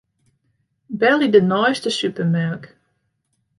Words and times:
Belje 1.01 1.29
de 1.29 1.41
neiste 1.41 1.89
supermerk. 1.89 2.77